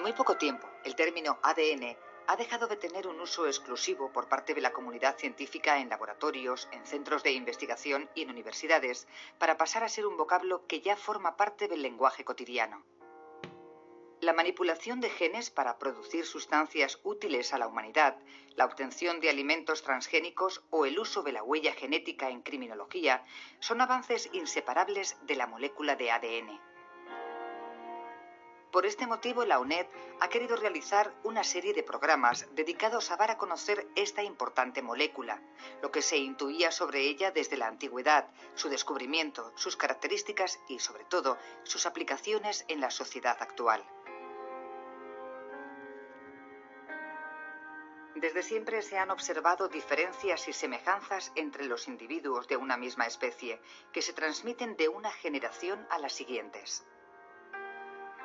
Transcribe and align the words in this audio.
En 0.00 0.04
muy 0.04 0.14
poco 0.14 0.38
tiempo, 0.38 0.66
el 0.82 0.96
término 0.96 1.38
ADN 1.42 1.94
ha 2.26 2.36
dejado 2.36 2.66
de 2.68 2.78
tener 2.78 3.06
un 3.06 3.20
uso 3.20 3.46
exclusivo 3.46 4.10
por 4.10 4.30
parte 4.30 4.54
de 4.54 4.62
la 4.62 4.72
comunidad 4.72 5.18
científica 5.18 5.78
en 5.78 5.90
laboratorios, 5.90 6.70
en 6.72 6.86
centros 6.86 7.22
de 7.22 7.32
investigación 7.32 8.08
y 8.14 8.22
en 8.22 8.30
universidades, 8.30 9.06
para 9.38 9.58
pasar 9.58 9.84
a 9.84 9.90
ser 9.90 10.06
un 10.06 10.16
vocablo 10.16 10.66
que 10.66 10.80
ya 10.80 10.96
forma 10.96 11.36
parte 11.36 11.68
del 11.68 11.82
lenguaje 11.82 12.24
cotidiano. 12.24 12.82
La 14.22 14.32
manipulación 14.32 15.02
de 15.02 15.10
genes 15.10 15.50
para 15.50 15.78
producir 15.78 16.24
sustancias 16.24 16.98
útiles 17.02 17.52
a 17.52 17.58
la 17.58 17.66
humanidad, 17.66 18.16
la 18.56 18.64
obtención 18.64 19.20
de 19.20 19.28
alimentos 19.28 19.82
transgénicos 19.82 20.64
o 20.70 20.86
el 20.86 20.98
uso 20.98 21.22
de 21.22 21.32
la 21.32 21.42
huella 21.42 21.74
genética 21.74 22.30
en 22.30 22.40
criminología 22.40 23.22
son 23.58 23.82
avances 23.82 24.30
inseparables 24.32 25.18
de 25.26 25.34
la 25.34 25.46
molécula 25.46 25.94
de 25.94 26.10
ADN. 26.10 26.69
Por 28.72 28.86
este 28.86 29.08
motivo, 29.08 29.44
la 29.44 29.58
UNED 29.58 29.86
ha 30.20 30.28
querido 30.28 30.54
realizar 30.54 31.12
una 31.24 31.42
serie 31.42 31.74
de 31.74 31.82
programas 31.82 32.46
dedicados 32.52 33.10
a 33.10 33.16
dar 33.16 33.32
a 33.32 33.36
conocer 33.36 33.88
esta 33.96 34.22
importante 34.22 34.80
molécula, 34.80 35.42
lo 35.82 35.90
que 35.90 36.02
se 36.02 36.18
intuía 36.18 36.70
sobre 36.70 37.00
ella 37.00 37.32
desde 37.32 37.56
la 37.56 37.66
antigüedad, 37.66 38.28
su 38.54 38.68
descubrimiento, 38.68 39.52
sus 39.56 39.76
características 39.76 40.60
y, 40.68 40.78
sobre 40.78 41.04
todo, 41.04 41.36
sus 41.64 41.84
aplicaciones 41.84 42.64
en 42.68 42.80
la 42.80 42.90
sociedad 42.90 43.36
actual. 43.40 43.84
Desde 48.14 48.44
siempre 48.44 48.82
se 48.82 48.98
han 48.98 49.10
observado 49.10 49.68
diferencias 49.68 50.46
y 50.46 50.52
semejanzas 50.52 51.32
entre 51.34 51.64
los 51.64 51.88
individuos 51.88 52.46
de 52.46 52.56
una 52.56 52.76
misma 52.76 53.06
especie, 53.06 53.60
que 53.92 54.02
se 54.02 54.12
transmiten 54.12 54.76
de 54.76 54.88
una 54.88 55.10
generación 55.10 55.84
a 55.90 55.98
las 55.98 56.12
siguientes. 56.12 56.84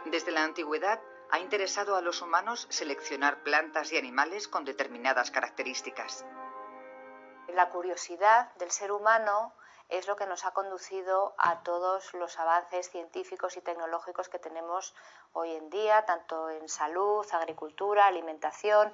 Desde 0.06 0.32
la 0.32 0.44
antigüedad 0.44 1.02
ha 1.32 1.40
interesado 1.40 1.96
a 1.96 2.02
los 2.02 2.22
humanos 2.22 2.68
seleccionar 2.70 3.42
plantas 3.42 3.92
y 3.92 3.98
animales 3.98 4.48
con 4.48 4.64
determinadas 4.64 5.32
características. 5.32 6.24
La 7.48 7.70
curiosidad 7.70 8.54
del 8.56 8.70
ser 8.70 8.92
humano 8.92 9.54
es 9.90 10.08
lo 10.08 10.16
que 10.16 10.28
nos 10.28 10.46
ha 10.46 10.52
conducido 10.52 11.34
a 11.40 11.64
todos 11.64 12.14
los 12.14 12.38
avances 12.40 12.90
científicos 12.90 13.58
y 13.58 13.62
tecnológicos 13.62 14.30
que 14.30 14.40
tenemos 14.40 14.94
hoy 15.34 15.56
en 15.56 15.70
día, 15.72 16.06
tanto 16.06 16.52
en 16.52 16.70
salud, 16.70 17.26
agricultura, 17.32 18.06
alimentación 18.06 18.92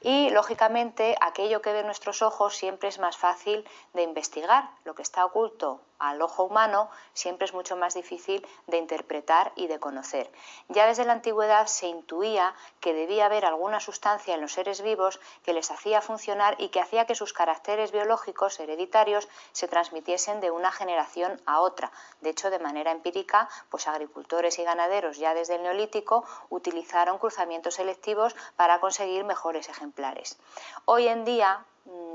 y, 0.00 0.28
lógicamente, 0.30 1.16
aquello 1.20 1.62
que 1.62 1.72
ven 1.72 1.86
nuestros 1.86 2.20
ojos 2.20 2.54
siempre 2.54 2.90
es 2.90 2.98
más 2.98 3.16
fácil 3.16 3.66
de 3.94 4.02
investigar. 4.02 4.70
Lo 4.84 4.94
que 4.94 5.02
está 5.02 5.24
oculto 5.24 5.80
al 6.00 6.20
ojo 6.22 6.44
humano 6.44 6.90
siempre 7.12 7.44
es 7.44 7.54
mucho 7.54 7.76
más 7.76 7.94
difícil 7.94 8.44
de 8.66 8.78
interpretar 8.78 9.52
y 9.54 9.68
de 9.68 9.78
conocer. 9.78 10.30
Ya 10.68 10.86
desde 10.86 11.04
la 11.04 11.12
antigüedad 11.12 11.66
se 11.66 11.86
intuía 11.86 12.54
que 12.80 12.94
debía 12.94 13.26
haber 13.26 13.44
alguna 13.44 13.78
sustancia 13.78 14.34
en 14.34 14.40
los 14.40 14.52
seres 14.52 14.80
vivos 14.80 15.20
que 15.44 15.52
les 15.52 15.70
hacía 15.70 16.00
funcionar 16.00 16.56
y 16.58 16.70
que 16.70 16.80
hacía 16.80 17.06
que 17.06 17.14
sus 17.14 17.32
caracteres 17.32 17.92
biológicos 17.92 18.58
hereditarios 18.58 19.28
se 19.52 19.68
transmitiesen 19.68 20.40
de 20.40 20.50
una 20.50 20.72
generación 20.72 21.40
a 21.46 21.60
otra. 21.60 21.92
De 22.20 22.30
hecho, 22.30 22.50
de 22.50 22.58
manera 22.58 22.90
empírica, 22.90 23.48
pues 23.68 23.86
agricultores 23.86 24.58
y 24.58 24.64
ganaderos 24.64 25.18
ya 25.18 25.34
desde 25.34 25.56
el 25.56 25.62
neolítico 25.62 26.24
utilizaron 26.48 27.18
cruzamientos 27.18 27.74
selectivos 27.74 28.34
para 28.56 28.80
conseguir 28.80 29.24
mejores 29.24 29.68
ejemplares. 29.68 30.38
Hoy 30.86 31.08
en 31.08 31.24
día, 31.24 31.64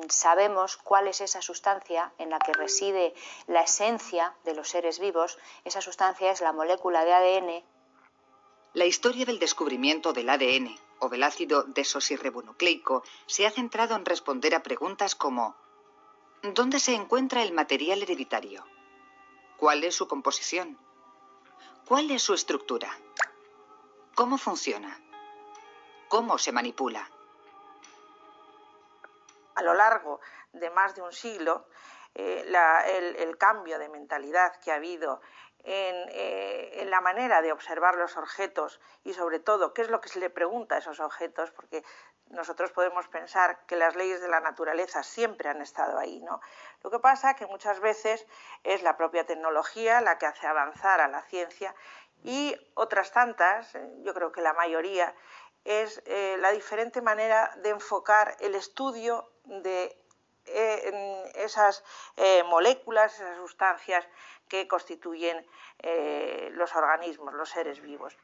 sabemos 0.10 0.78
cuál 0.78 1.08
es 1.08 1.22
esa 1.22 1.42
sustancia 1.42 2.14
en 2.18 2.30
la 2.30 2.40
que 2.40 2.54
reside 2.54 3.14
la 3.48 3.62
esencia 3.62 4.36
de 4.44 4.56
los 4.56 4.70
seres 4.70 5.00
vivos. 5.00 5.38
Esa 5.64 5.82
sustancia 5.82 6.32
es 6.32 6.42
la 6.42 6.54
molécula 6.54 7.06
de 7.06 7.14
ADN. 7.14 7.64
La 8.74 8.86
historia 8.86 9.26
del 9.26 9.40
descubrimiento 9.40 10.14
del 10.14 10.30
ADN 10.30 10.76
o 11.00 11.10
del 11.10 11.24
ácido 11.24 11.64
desoxirribonucleico 11.64 13.04
se 13.26 13.46
ha 13.46 13.52
centrado 13.52 13.96
en 13.96 14.06
responder 14.06 14.54
a 14.56 14.64
preguntas 14.64 15.16
como 15.16 15.56
¿Dónde 16.54 16.80
se 16.80 16.94
encuentra 16.94 17.42
el 17.42 17.54
material 17.54 18.04
hereditario? 18.04 18.66
¿Cuál 19.58 19.84
es 19.84 19.96
su 19.96 20.08
composición? 20.08 20.78
¿Cuál 21.88 22.12
es 22.12 22.22
su 22.22 22.34
estructura? 22.34 23.00
¿Cómo 24.14 24.38
funciona? 24.38 25.02
¿Cómo 26.08 26.38
se 26.38 26.52
manipula? 26.52 27.10
A 29.56 29.64
lo 29.64 29.74
largo 29.74 30.20
de 30.54 30.70
más 30.70 30.96
de 30.96 31.02
un 31.02 31.12
siglo, 31.12 31.68
eh, 32.18 32.46
el, 33.18 33.38
cambio 33.38 33.78
de 33.78 33.90
mentalidad 33.90 34.56
que 34.62 34.72
ha 34.72 34.76
habido 34.76 35.20
eh, 35.66 36.72
en, 36.76 36.90
la 36.90 37.02
manera 37.02 37.42
de 37.42 37.52
observar 37.52 37.96
los 37.96 38.16
objetos 38.16 38.80
y 39.04 39.14
sobre 39.14 39.42
todo 39.42 39.74
qué 39.74 39.82
es 39.82 39.90
lo 39.90 40.00
que 40.00 40.08
se 40.08 40.20
le 40.20 40.30
pregunta 40.30 40.76
a 40.76 40.78
esos 40.78 41.02
objetos, 41.02 41.52
porque 41.52 41.84
nosotros 42.30 42.72
podemos 42.72 43.10
pensar 43.10 43.66
que 43.66 43.76
las 43.76 43.98
leyes 43.98 44.22
de 44.22 44.30
la 44.30 44.40
naturaleza 44.40 45.04
siempre 45.04 45.50
han 45.50 45.62
estado 45.62 46.00
ahí, 46.00 46.22
¿no? 46.22 46.40
Lo 46.84 46.90
que 46.90 47.00
pasa 47.00 47.32
es 47.32 47.36
que 47.36 47.48
muchas 47.48 47.82
veces 47.82 48.26
es 48.64 48.82
la 48.82 48.96
propia 48.96 49.26
tecnología 49.26 50.00
la 50.00 50.18
que 50.18 50.26
hace 50.26 50.48
avanzar 50.48 51.02
a 51.02 51.10
la 51.10 51.22
ciencia 51.24 51.76
y 52.24 52.56
otras 52.76 53.12
tantas, 53.12 53.76
eh, 53.76 53.92
yo 54.04 54.14
creo 54.14 54.32
que 54.32 54.42
la 54.42 54.54
mayoría, 54.54 55.14
es 55.66 56.04
la 56.06 56.52
diferente 56.52 57.02
manera 57.02 57.52
de 57.64 57.70
enfocar 57.70 58.38
el 58.40 58.54
estudio 58.54 59.32
de 59.46 59.96
eh, 60.48 61.32
esas 61.36 61.84
eh, 62.18 62.44
moléculas, 62.44 63.16
esas 63.16 63.38
sustancias 63.38 64.06
que 64.48 64.68
constituyen 64.68 65.46
eh, 65.80 66.50
los 66.54 66.76
organismos, 66.76 67.34
los 67.34 67.50
seres 67.50 67.82
vivos. 67.82 68.16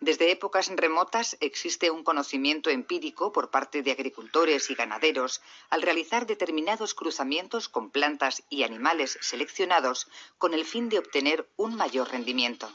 Desde 0.00 0.30
épocas 0.30 0.68
remotas 0.68 1.36
existe 1.40 1.90
un 1.90 2.04
conocimiento 2.04 2.70
empírico 2.70 3.32
por 3.32 3.50
parte 3.50 3.82
de 3.82 3.90
agricultores 3.90 4.70
y 4.70 4.76
ganaderos 4.76 5.42
al 5.70 5.82
realizar 5.82 6.24
determinados 6.24 6.94
cruzamientos 6.94 7.68
con 7.68 7.90
plantas 7.90 8.44
y 8.48 8.62
animales 8.62 9.18
seleccionados 9.20 10.08
con 10.38 10.54
el 10.54 10.64
fin 10.64 10.88
de 10.88 11.00
obtener 11.00 11.48
un 11.56 11.74
mayor 11.74 12.10
rendimiento. 12.10 12.70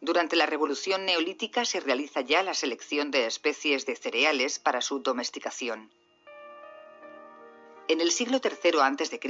Durante 0.00 0.36
la 0.36 0.46
revolución 0.46 1.06
neolítica 1.06 1.64
se 1.64 1.80
realiza 1.80 2.20
ya 2.20 2.42
la 2.42 2.54
selección 2.54 3.10
de 3.10 3.26
especies 3.26 3.86
de 3.86 3.96
cereales 3.96 4.58
para 4.58 4.80
su 4.80 5.00
domesticación. 5.00 5.90
En 7.88 8.00
el 8.00 8.10
siglo 8.10 8.40
III 8.42 8.80
a.C., 8.80 9.20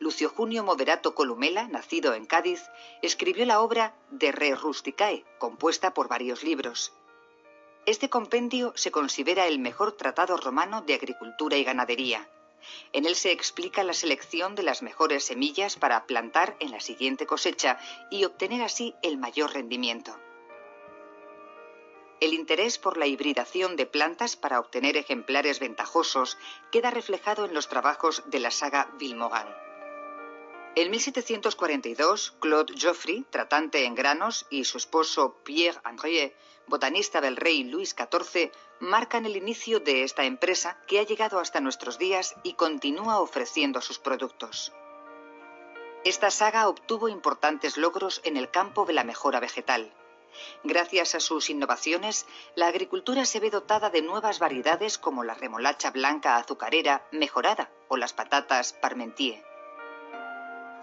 Lucio 0.00 0.28
Junio 0.28 0.64
Moderato 0.64 1.14
Columela, 1.14 1.68
nacido 1.68 2.14
en 2.14 2.26
Cádiz, 2.26 2.60
escribió 3.02 3.46
la 3.46 3.60
obra 3.60 3.94
De 4.10 4.32
Re 4.32 4.54
Rusticae, 4.56 5.24
compuesta 5.38 5.94
por 5.94 6.08
varios 6.08 6.42
libros. 6.42 6.92
Este 7.86 8.10
compendio 8.10 8.72
se 8.74 8.90
considera 8.90 9.46
el 9.46 9.58
mejor 9.58 9.92
tratado 9.92 10.36
romano 10.36 10.82
de 10.82 10.94
agricultura 10.94 11.56
y 11.56 11.64
ganadería. 11.64 12.28
En 12.92 13.06
él 13.06 13.14
se 13.14 13.32
explica 13.32 13.84
la 13.84 13.92
selección 13.92 14.54
de 14.54 14.62
las 14.62 14.82
mejores 14.82 15.24
semillas 15.24 15.76
para 15.76 16.06
plantar 16.06 16.56
en 16.60 16.70
la 16.70 16.80
siguiente 16.80 17.26
cosecha 17.26 17.78
y 18.10 18.24
obtener 18.24 18.62
así 18.62 18.94
el 19.02 19.18
mayor 19.18 19.52
rendimiento. 19.52 20.18
El 22.20 22.32
interés 22.32 22.78
por 22.78 22.96
la 22.96 23.06
hibridación 23.06 23.76
de 23.76 23.86
plantas 23.86 24.36
para 24.36 24.60
obtener 24.60 24.96
ejemplares 24.96 25.60
ventajosos 25.60 26.38
queda 26.70 26.90
reflejado 26.90 27.44
en 27.44 27.52
los 27.52 27.68
trabajos 27.68 28.22
de 28.26 28.38
la 28.38 28.50
saga 28.50 28.88
Vilmorin. 28.98 29.52
En 30.76 30.90
1742, 30.90 32.34
Claude 32.40 32.74
Geoffroy, 32.76 33.24
tratante 33.30 33.84
en 33.84 33.94
granos, 33.94 34.46
y 34.50 34.64
su 34.64 34.78
esposo 34.78 35.36
Pierre 35.44 35.78
Andrier, 35.84 36.34
botanista 36.66 37.20
del 37.20 37.36
rey 37.36 37.62
Luis 37.62 37.94
XIV, 37.96 38.50
marcan 38.84 39.26
el 39.26 39.36
inicio 39.36 39.80
de 39.80 40.04
esta 40.04 40.24
empresa 40.24 40.78
que 40.86 41.00
ha 41.00 41.02
llegado 41.02 41.40
hasta 41.40 41.60
nuestros 41.60 41.98
días 41.98 42.36
y 42.42 42.52
continúa 42.52 43.18
ofreciendo 43.20 43.80
sus 43.80 43.98
productos. 43.98 44.72
Esta 46.04 46.30
saga 46.30 46.68
obtuvo 46.68 47.08
importantes 47.08 47.78
logros 47.78 48.20
en 48.24 48.36
el 48.36 48.50
campo 48.50 48.84
de 48.84 48.92
la 48.92 49.04
mejora 49.04 49.40
vegetal. 49.40 49.92
Gracias 50.64 51.14
a 51.14 51.20
sus 51.20 51.48
innovaciones, 51.48 52.26
la 52.56 52.66
agricultura 52.66 53.24
se 53.24 53.40
ve 53.40 53.50
dotada 53.50 53.88
de 53.88 54.02
nuevas 54.02 54.38
variedades 54.38 54.98
como 54.98 55.24
la 55.24 55.34
remolacha 55.34 55.90
blanca 55.90 56.36
azucarera 56.36 57.06
mejorada 57.10 57.70
o 57.88 57.96
las 57.96 58.12
patatas 58.12 58.74
parmentier. 58.74 59.53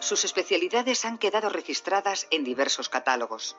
Sus 0.01 0.25
especialidades 0.25 1.05
han 1.05 1.19
quedado 1.19 1.47
registradas 1.49 2.25
en 2.31 2.43
diversos 2.43 2.89
catálogos. 2.89 3.55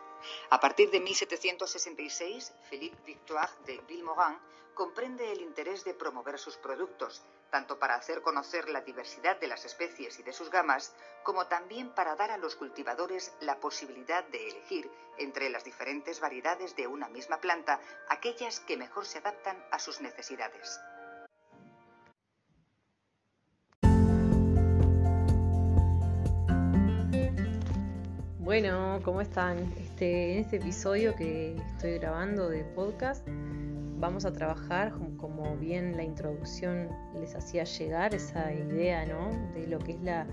A 0.51 0.59
partir 0.59 0.91
de 0.91 0.99
1766, 0.99 2.53
Philippe 2.69 3.01
Victoire 3.07 3.53
de 3.65 3.79
Villemorin 3.87 4.39
comprende 4.75 5.31
el 5.31 5.41
interés 5.41 5.85
de 5.85 5.95
promover 5.95 6.41
sus 6.41 6.57
productos, 6.57 7.23
tanto 7.53 7.79
para 7.79 7.95
hacer 7.95 8.23
conocer 8.23 8.69
la 8.71 8.81
diversidad 8.81 9.39
de 9.39 9.47
las 9.47 9.65
especies 9.65 10.19
y 10.19 10.25
de 10.25 10.33
sus 10.33 10.51
gamas, 10.51 10.93
como 11.23 11.47
también 11.47 11.95
para 11.95 12.17
dar 12.17 12.33
a 12.33 12.39
los 12.39 12.57
cultivadores 12.57 13.33
la 13.39 13.61
posibilidad 13.61 14.25
de 14.25 14.49
elegir 14.49 14.91
entre 15.19 15.49
las 15.49 15.63
diferentes 15.63 16.19
variedades 16.19 16.75
de 16.75 16.89
una 16.89 17.09
misma 17.09 17.41
planta 17.41 17.79
aquellas 18.09 18.59
que 18.59 18.77
mejor 18.77 19.07
se 19.07 19.19
adaptan 19.19 19.65
a 19.71 19.79
sus 19.79 20.01
necesidades. 20.01 20.81
Bueno, 28.45 28.99
¿cómo 29.05 29.21
están? 29.21 29.73
Este, 29.79 30.33
en 30.33 30.39
este 30.41 30.57
episodio 30.57 31.15
que 31.15 31.55
estoy 31.75 31.99
grabando 31.99 32.49
de 32.49 32.65
podcast 32.65 33.25
vamos 34.01 34.25
a 34.25 34.33
trabajar, 34.33 34.93
como 35.17 35.57
bien 35.59 35.97
la 35.97 36.03
introducción 36.03 36.89
les 37.21 37.37
hacía 37.37 37.63
llegar, 37.63 38.17
esa 38.17 38.53
idea 38.53 39.07
¿no? 39.07 39.31
de 39.55 39.69
lo 39.69 39.79
que 39.79 39.93
es 39.93 40.03
la, 40.03 40.27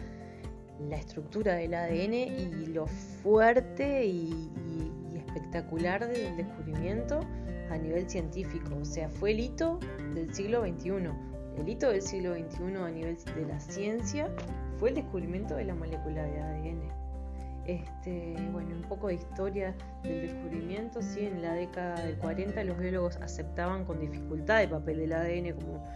estructura 0.89 1.53
del 1.53 1.75
ADN 1.75 2.13
y 2.13 2.65
lo 2.73 2.87
fuerte 2.87 4.07
y, 4.07 4.49
espectacular 5.13 6.07
del 6.07 6.35
descubrimiento 6.35 7.19
a 7.69 7.77
nivel 7.77 8.09
científico. 8.09 8.75
O 8.81 8.85
sea, 8.85 9.07
fue 9.07 9.31
el 9.31 9.39
hito 9.39 9.79
del 10.15 10.33
siglo 10.33 10.65
XXI. 10.65 11.11
El 11.59 11.69
hito 11.69 11.91
del 11.91 12.01
siglo 12.01 12.33
XXI 12.33 12.75
a 12.75 12.89
nivel 12.89 13.17
de 13.35 13.45
la 13.45 13.59
ciencia 13.59 14.31
fue 14.79 14.89
el 14.89 14.95
descubrimiento 14.95 15.55
de 15.57 15.65
la 15.65 15.75
molécula 15.75 16.23
de 16.23 16.39
ADN. 16.41 17.08
Este, 17.69 18.33
bueno, 18.51 18.75
un 18.75 18.81
poco 18.81 19.09
de 19.09 19.13
historia 19.13 19.75
del 20.01 20.21
descubrimiento, 20.23 21.03
sí, 21.03 21.27
en 21.27 21.43
la 21.43 21.53
década 21.53 22.03
del 22.03 22.17
40 22.17 22.63
los 22.63 22.79
biólogos 22.79 23.17
aceptaban 23.17 23.85
con 23.85 23.99
dificultad 23.99 24.63
el 24.63 24.69
papel 24.69 24.97
del 24.97 25.13
ADN 25.13 25.53
como 25.53 25.87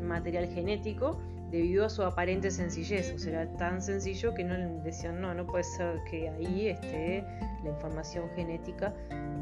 material 0.00 0.46
genético 0.46 1.20
debido 1.50 1.84
a 1.84 1.90
su 1.90 2.02
aparente 2.02 2.50
sencillez, 2.50 3.12
o 3.14 3.18
sea, 3.18 3.42
era 3.42 3.56
tan 3.58 3.82
sencillo 3.82 4.32
que 4.32 4.42
no 4.42 4.54
decían, 4.82 5.20
no, 5.20 5.34
no 5.34 5.44
puede 5.44 5.64
ser 5.64 5.98
que 6.10 6.30
ahí 6.30 6.68
esté 6.68 7.22
la 7.62 7.70
información 7.70 8.30
genética 8.34 8.94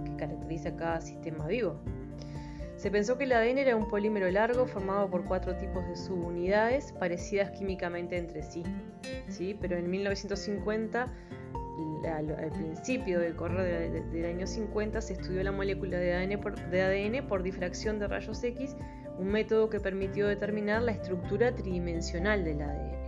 que 0.05 0.17
caracteriza 0.17 0.75
cada 0.75 1.00
sistema 1.00 1.47
vivo. 1.47 1.79
Se 2.77 2.91
pensó 2.91 3.17
que 3.17 3.25
el 3.25 3.33
ADN 3.33 3.59
era 3.59 3.77
un 3.77 3.87
polímero 3.87 4.29
largo 4.29 4.67
formado 4.67 5.09
por 5.09 5.25
cuatro 5.25 5.55
tipos 5.56 5.87
de 5.87 5.97
subunidades 5.97 6.93
parecidas 6.99 7.53
químicamente 7.53 8.19
entre 8.19 8.43
sí, 8.43 8.65
¿sí? 9.29 9.56
pero 9.61 9.77
en 9.77 9.88
1950 9.88 11.06
al, 12.06 12.50
principio 12.52 13.20
del 13.20 13.34
correr 13.34 14.05
del 14.11 14.25
año 14.25 14.46
50 14.46 15.00
se 15.00 15.14
estudió 15.14 15.43
la 15.43 15.52
molécula 15.52 15.99
de 15.99 16.14
ADN, 16.14 16.40
por, 16.40 16.56
de 16.70 16.82
ADN 16.82 17.26
por 17.26 17.43
difracción 17.43 17.99
de 17.99 18.08
rayos 18.08 18.43
X, 18.43 18.76
un 19.19 19.28
método 19.28 19.69
que 19.69 19.81
permitió 19.81 20.28
determinar 20.28 20.82
la 20.82 20.93
estructura 20.93 21.55
tridimensional 21.55 22.44
del 22.44 22.62
ADN. 22.62 23.06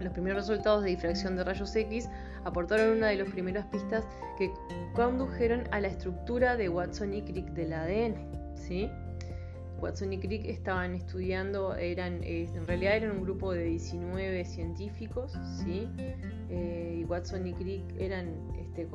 Los 0.00 0.12
primeros 0.12 0.48
resultados 0.48 0.82
de 0.82 0.90
difracción 0.90 1.36
de 1.36 1.44
rayos 1.44 1.74
X 1.74 2.08
aportaron 2.44 2.96
una 2.96 3.08
de 3.08 3.16
las 3.16 3.28
primeras 3.28 3.64
pistas 3.66 4.06
que 4.36 4.52
condujeron 4.92 5.64
a 5.70 5.80
la 5.80 5.88
estructura 5.88 6.56
de 6.56 6.68
Watson 6.68 7.14
y 7.14 7.22
Crick 7.22 7.50
del 7.50 7.72
ADN. 7.72 8.14
¿sí? 8.54 8.90
Watson 9.84 10.14
y 10.14 10.18
Crick 10.18 10.46
estaban 10.46 10.94
estudiando, 10.94 11.74
eran, 11.76 12.24
en 12.24 12.66
realidad 12.66 12.96
eran 12.96 13.18
un 13.18 13.22
grupo 13.22 13.52
de 13.52 13.64
19 13.64 14.46
científicos, 14.46 15.38
¿sí? 15.62 15.86
Eh, 16.48 17.00
y 17.00 17.04
Watson 17.04 17.46
y 17.46 17.52
Crick 17.52 17.82
eran, 17.98 18.34
este, 18.58 18.88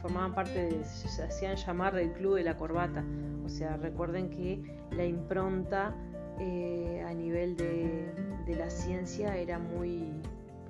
formaban 0.00 0.36
parte, 0.36 0.66
de, 0.70 0.84
se 0.84 1.24
hacían 1.24 1.56
llamar 1.56 1.96
del 1.96 2.12
Club 2.12 2.36
de 2.36 2.44
la 2.44 2.56
Corbata. 2.56 3.04
O 3.44 3.48
sea, 3.48 3.76
recuerden 3.76 4.30
que 4.30 4.62
la 4.92 5.04
impronta 5.04 5.92
eh, 6.38 7.04
a 7.04 7.12
nivel 7.12 7.56
de, 7.56 8.54
la 8.56 8.70
ciencia 8.70 9.36
era 9.36 9.58
muy 9.58 10.12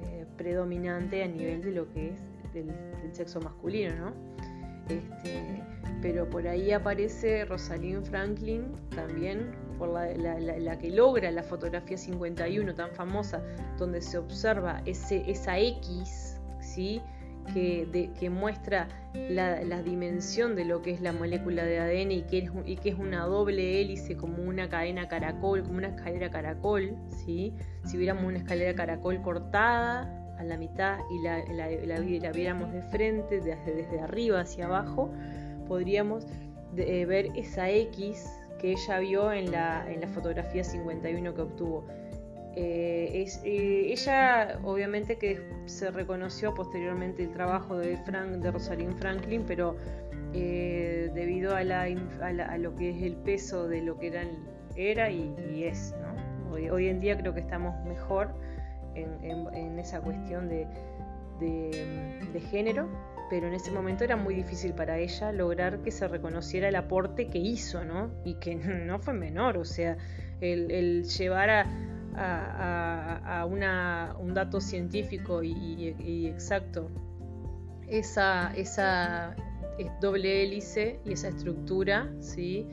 eh, 0.05 0.25
predominante 0.38 1.23
a 1.23 1.28
nivel 1.28 1.61
de 1.61 1.73
lo 1.73 1.93
que 1.93 2.08
es 2.08 2.23
del, 2.55 2.73
sexo 3.12 3.43
masculino, 3.43 3.94
¿no? 3.94 4.12
Este, 4.88 5.62
pero 6.03 6.29
por 6.29 6.47
ahí 6.47 6.73
aparece 6.73 7.44
Rosalind 7.44 8.05
Franklin 8.05 8.73
también, 8.94 9.50
por 9.79 9.88
la, 9.91 10.79
que 10.79 10.91
logra 10.91 11.31
la 11.31 11.43
fotografía 11.43 11.97
51 11.97 12.75
tan 12.75 12.91
famosa, 12.93 13.43
donde 13.79 14.00
se 14.00 14.19
observa 14.19 14.83
ese, 14.85 15.29
esa 15.31 15.59
X, 15.59 16.38
¿sí? 16.61 17.00
Que, 17.55 18.11
que, 18.19 18.29
muestra 18.29 18.88
la, 19.15 19.83
dimensión 19.83 20.56
de 20.56 20.65
lo 20.65 20.83
que 20.83 20.91
es 20.91 21.00
la 21.00 21.12
molécula 21.12 21.65
de 21.65 21.79
ADN 21.79 22.11
y 22.11 22.23
que, 22.23 22.38
es, 22.85 22.94
una 22.99 23.25
doble 23.25 23.81
hélice 23.81 24.17
como 24.17 24.43
una 24.43 24.69
cadena 24.69 25.06
caracol, 25.06 25.62
como 25.62 25.79
una 25.79 25.88
escalera 25.88 26.29
caracol, 26.29 26.97
si 27.25 27.55
hubiéramos 27.94 28.25
una 28.25 28.38
escalera 28.38 28.75
caracol 28.75 29.23
cortada 29.23 30.25
a 30.38 30.44
la 30.44 30.56
mitad 30.56 30.99
y 31.11 31.23
la, 31.23 31.43
la 31.47 32.31
viéramos 32.33 32.73
de 32.73 32.83
frente, 32.83 33.41
desde, 33.41 33.56
desde 33.75 34.00
arriba 34.00 34.41
hacia 34.41 34.67
abajo, 34.67 35.11
podríamos 35.67 36.27
eh, 36.77 37.06
ver 37.06 37.31
esa 37.37 37.71
X 37.71 38.27
que 38.59 38.73
ella 38.73 38.99
vio 38.99 39.33
en 39.33 39.50
la, 39.50 39.91
en 39.91 40.00
la 40.00 40.09
fotografía 40.09 40.65
51 40.65 41.35
que 41.35 41.41
obtuvo. 41.41 41.87
Eh, 42.55 43.23
es, 43.23 43.41
eh, 43.44 43.93
ella 43.93 44.59
obviamente 44.65 45.17
que 45.19 45.43
se 45.67 45.91
reconoció 45.91 46.55
posteriormente 46.55 47.23
el 47.23 47.33
trabajo 47.33 47.77
de, 47.77 47.99
Frank, 47.99 48.29
de 48.29 48.50
Rosalind 48.50 48.99
Franklin, 48.99 49.44
pero 49.47 49.77
debido 50.33 51.56
a, 51.56 51.65
la, 51.65 51.85
a, 51.85 52.59
lo 52.59 52.77
que 52.77 52.91
es 52.91 53.03
el 53.03 53.15
peso 53.17 53.69
de 53.69 53.81
lo 53.81 53.99
que 53.99 54.12
era 54.77 55.11
y, 55.11 55.65
es. 55.65 55.94
Hoy, 56.50 56.69
hoy, 56.69 56.88
en 56.88 57.00
día 57.00 57.17
creo 57.17 57.33
que 57.33 57.41
estamos 57.41 57.75
mejor 57.87 58.29
en, 58.96 59.78
esa 59.78 60.00
cuestión 60.00 60.48
de, 60.48 60.66
de, 61.40 62.40
género 62.50 62.88
pero 63.28 63.48
en 63.48 63.54
ese 63.54 63.70
momento 63.72 64.04
era 64.04 64.16
muy 64.16 64.34
difícil 64.34 64.72
para 64.72 64.98
ella 64.98 65.32
lograr 65.32 65.82
que 65.82 65.90
se 65.90 66.06
reconociera 66.06 66.69
el 66.69 66.76
aporte 66.76 67.26
que 67.26 67.38
hizo, 67.38 67.84
¿no? 67.84 68.12
Y 68.25 68.34
que 68.34 68.54
no 68.87 69.00
fue 69.00 69.14
menor, 69.14 69.58
o 69.58 69.64
sea, 69.64 69.96
el, 70.40 71.04
llevar 71.04 71.50
a, 71.50 73.44
un 73.48 74.34
dato 74.34 74.60
científico 74.60 75.42
y, 75.42 76.28
exacto 76.28 76.90
esa, 77.88 78.52
esa 78.54 79.37
doble 80.00 80.42
hélice 80.42 81.00
y 81.04 81.12
esa 81.12 81.28
estructura, 81.28 82.10
¿sí? 82.20 82.66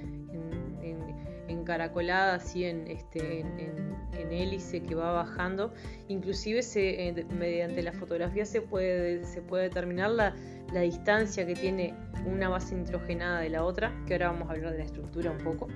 Encaracolada 1.53 2.35
así 2.35 2.65
en, 2.65 2.87
este, 2.87 3.41
en, 3.41 4.31
hélice 4.31 4.81
que 4.81 4.95
va 4.95 5.11
bajando. 5.11 5.73
Inclusive 6.07 6.61
eh, 6.75 7.25
mediante 7.37 7.83
la 7.83 7.93
fotografía 7.93 8.45
se 8.45 8.61
puede, 8.61 9.23
se 9.25 9.41
puede 9.41 9.63
determinar 9.63 10.11
la, 10.11 10.35
la, 10.71 10.81
distancia 10.81 11.45
que 11.45 11.53
tiene 11.53 11.93
una 12.25 12.49
base 12.49 12.75
nitrogenada 12.75 13.41
de 13.41 13.49
la 13.49 13.63
otra, 13.63 13.93
que 14.07 14.13
ahora 14.13 14.31
vamos 14.31 14.49
a 14.49 14.53
hablar 14.53 14.71
de 14.71 14.79
la 14.79 14.85
estructura 14.85 15.31
un 15.31 15.37
poco. 15.37 15.67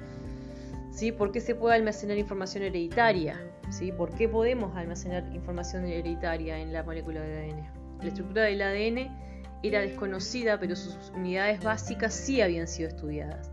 ¿Sí? 0.92 1.12
¿Por 1.12 1.32
qué 1.32 1.40
se 1.40 1.54
puede 1.54 1.76
almacenar 1.76 2.18
información 2.18 2.64
hereditaria? 2.64 3.40
¿Sí? 3.70 3.92
¿Por 3.92 4.16
qué 4.16 4.28
podemos 4.28 4.76
almacenar 4.76 5.24
información 5.36 5.86
hereditaria 5.86 6.58
en 6.60 6.74
la 6.74 6.84
molécula 6.84 7.22
de 7.22 7.38
ADN? 7.38 8.00
La 8.02 8.08
estructura 8.08 8.44
del 8.44 8.62
ADN 8.62 9.16
era 9.62 9.82
desconocida, 9.82 10.60
pero 10.60 10.76
sus 10.76 11.12
unidades 11.16 11.64
básicas 11.64 12.14
sí 12.14 12.42
habían 12.42 12.68
sido 12.68 12.90
estudiadas 12.90 13.52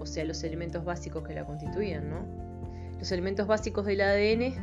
o 0.00 0.06
sea, 0.06 0.24
los 0.24 0.42
elementos 0.42 0.84
básicos 0.84 1.22
que 1.22 1.34
la 1.34 1.44
constituían, 1.44 2.08
¿no? 2.08 2.26
Los 2.98 3.12
elementos 3.12 3.46
básicos 3.46 3.86
del 3.86 4.00
ADN 4.00 4.54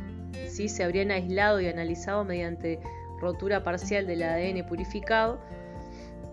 ¿sí? 0.48 0.68
se 0.68 0.84
habrían 0.84 1.10
aislado 1.10 1.60
y 1.60 1.66
analizado 1.66 2.24
mediante 2.24 2.80
rotura 3.20 3.64
parcial 3.64 4.06
del 4.06 4.22
ADN 4.22 4.66
purificado. 4.66 5.40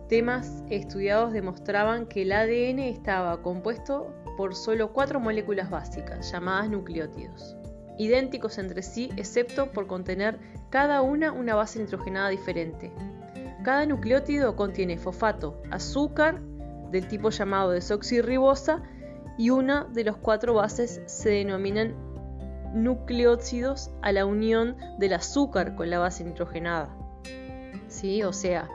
Temas 0.07 0.63
estudiados 0.69 1.33
demostraban 1.33 2.05
que 2.05 2.23
el 2.23 2.31
ADN 2.31 2.79
estaba 2.79 3.41
compuesto 3.41 4.13
por 4.37 4.55
solo 4.55 4.93
cuatro 4.93 5.19
moléculas 5.19 5.69
básicas, 5.69 6.31
llamadas 6.31 6.69
nucleótidos, 6.69 7.55
idénticos 7.97 8.57
entre 8.57 8.83
sí 8.83 9.09
excepto 9.17 9.71
por 9.71 9.87
contener 9.87 10.37
cada 10.69 11.01
una 11.01 11.31
una 11.31 11.55
base 11.55 11.79
nitrogenada 11.79 12.29
diferente. 12.29 12.91
Cada 13.63 13.85
nucleótido 13.87 14.55
contiene 14.55 14.97
fosfato, 14.97 15.59
azúcar 15.71 16.39
del 16.91 17.07
tipo 17.07 17.31
llamado 17.31 17.71
desoxirribosa 17.71 18.83
y 19.37 19.49
una 19.49 19.85
de 19.85 20.03
los 20.03 20.17
cuatro 20.17 20.53
bases 20.53 21.01
se 21.05 21.29
denominan 21.29 21.95
nucleócidos 22.73 23.91
a 24.01 24.11
la 24.11 24.25
unión 24.25 24.75
del 24.97 25.13
azúcar 25.13 25.75
con 25.75 25.89
la 25.89 25.99
base 25.99 26.23
nitrogenada. 26.23 26.95
¿Sí? 27.87 28.23
O 28.23 28.33
sea, 28.33 28.69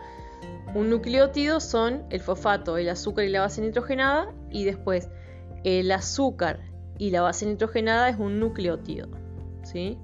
un 0.75 0.91
nucleótido 0.91 1.61
son 1.61 2.05
el 2.11 2.21
fosfato, 2.21 2.77
el 2.77 2.89
azúcar 2.89 3.25
y 3.25 3.31
la 3.31 3.41
base 3.41 3.61
nitrogenada 3.61 4.33
y 4.51 4.65
después 4.65 5.09
el 5.65 5.91
azúcar 5.93 6.61
y 6.99 7.11
la 7.11 7.23
base 7.23 7.47
nitrogenada 7.47 8.09
es 8.09 8.19
un 8.19 8.41
nucleótido. 8.41 9.09
¿Sí? 9.63 9.99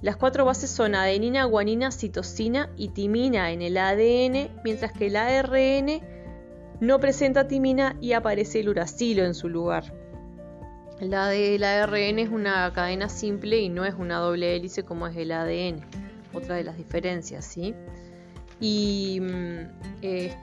Las 0.00 0.16
cuatro 0.16 0.44
bases 0.44 0.70
son 0.70 0.94
adenina, 0.94 1.44
guanina, 1.44 1.90
citosina 1.90 2.70
y 2.76 2.88
timina 2.88 3.52
en 3.52 3.62
el 3.62 3.78
ADN, 3.78 4.60
mientras 4.62 4.92
que 4.92 5.06
el 5.06 5.16
ARN 5.16 6.13
no 6.80 7.00
presenta 7.00 7.46
timina 7.46 7.96
y 8.00 8.12
aparece 8.12 8.60
el 8.60 8.68
uracilo 8.68 9.24
en 9.24 9.34
su 9.34 9.48
lugar. 9.48 9.92
La 11.00 11.28
de 11.28 11.58
la 11.58 11.82
ARN 11.82 12.18
es 12.18 12.30
una 12.30 12.72
cadena 12.72 13.08
simple 13.08 13.58
y 13.58 13.68
no 13.68 13.84
es 13.84 13.94
una 13.94 14.18
doble 14.18 14.54
hélice 14.54 14.84
como 14.84 15.06
es 15.06 15.16
el 15.16 15.32
ADN, 15.32 15.80
otra 16.32 16.54
de 16.56 16.64
las 16.64 16.76
diferencias, 16.76 17.44
¿sí? 17.44 17.74
Y 18.60 19.18
mm, 19.20 19.58
eh, 20.02 20.36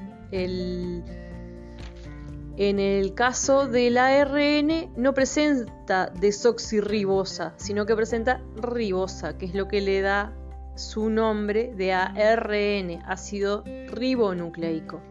en 2.58 2.80
el 2.80 3.14
caso 3.14 3.68
del 3.68 3.98
ARN 3.98 4.92
no 4.96 5.14
presenta 5.14 6.08
desoxirribosa, 6.20 7.54
sino 7.58 7.86
que 7.86 7.96
presenta 7.96 8.42
ribosa, 8.56 9.38
que 9.38 9.46
es 9.46 9.56
lo 9.56 9.68
que 9.68 9.82
le 9.82 10.02
da 10.02 10.34
su 10.76 11.10
nombre 11.10 11.74
de 11.76 11.94
ARN, 11.94 13.02
ácido 13.06 13.64
ribonucleico, 13.88 15.02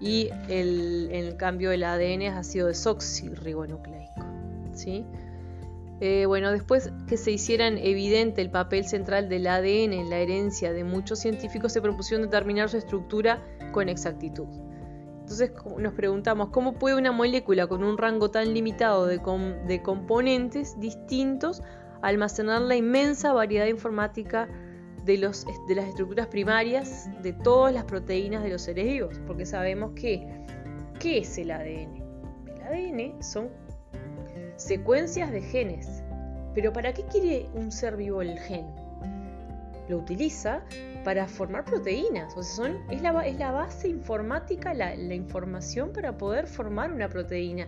y 0.00 0.30
el, 0.48 1.08
en 1.10 1.24
el 1.24 1.36
cambio 1.36 1.72
el 1.72 1.84
ADN 1.84 2.22
es 2.22 2.34
ácido 2.34 2.68
desoxirribonucleico. 2.68 4.24
¿sí? 4.72 5.04
Eh, 6.00 6.26
bueno, 6.26 6.52
después 6.52 6.92
que 7.08 7.16
se 7.16 7.32
hicieran 7.32 7.76
evidente 7.78 8.40
el 8.40 8.50
papel 8.50 8.84
central 8.84 9.28
del 9.28 9.46
ADN 9.48 9.92
en 9.92 10.10
la 10.10 10.18
herencia 10.18 10.72
de 10.72 10.84
muchos 10.84 11.18
científicos, 11.18 11.72
se 11.72 11.82
propusieron 11.82 12.22
determinar 12.22 12.68
su 12.68 12.76
estructura 12.76 13.42
con 13.72 13.88
exactitud. 13.88 14.46
Entonces 15.20 15.52
nos 15.78 15.92
preguntamos, 15.92 16.50
¿cómo 16.50 16.74
puede 16.74 16.96
una 16.96 17.12
molécula 17.12 17.66
con 17.66 17.82
un 17.82 17.98
rango 17.98 18.30
tan 18.30 18.54
limitado 18.54 19.06
de, 19.06 19.20
de 19.66 19.82
componentes 19.82 20.78
distintos 20.80 21.62
almacenar 22.00 22.62
la 22.62 22.76
inmensa 22.76 23.32
variedad 23.32 23.66
informática 23.66 24.48
de, 25.16 25.16
las 25.18 25.46
estructuras 25.88 26.26
primarias 26.26 27.08
de 27.22 27.32
todas 27.32 27.72
las 27.72 27.84
proteínas 27.84 28.42
de 28.42 28.50
los 28.50 28.62
seres 28.62 28.84
vivos? 28.84 29.20
Porque 29.26 29.46
sabemos 29.46 29.92
que, 29.92 30.26
¿qué 31.00 31.18
es 31.18 31.38
el 31.38 31.50
ADN? 31.50 32.02
El 32.46 32.62
ADN 32.62 33.22
son 33.22 33.48
secuencias 34.56 35.32
de 35.32 35.40
genes. 35.40 36.02
Pero 36.54 36.72
¿para 36.72 36.92
qué 36.92 37.04
quiere 37.04 37.48
un 37.54 37.72
ser 37.72 37.96
vivo 37.96 38.20
el 38.20 38.38
gen? 38.38 38.66
Lo 39.88 39.98
utiliza 39.98 40.62
para 41.04 41.26
formar 41.26 41.64
proteínas. 41.64 42.36
O 42.36 42.42
sea, 42.42 42.74
es, 42.90 43.00
la, 43.00 43.26
es 43.26 43.38
la 43.38 43.50
base 43.50 43.88
informática, 43.88 44.74
la, 44.74 44.94
información 45.14 45.92
para 45.92 46.18
poder 46.18 46.46
formar 46.46 46.92
una 46.92 47.08
proteína. 47.08 47.66